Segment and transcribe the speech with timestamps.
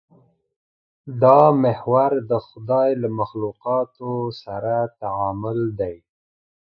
[1.21, 4.11] دا محور د خدای له مخلوقاتو
[4.43, 5.95] سره تعامل دی.